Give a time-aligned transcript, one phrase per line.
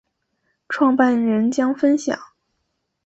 [0.67, 2.19] 创办人将分享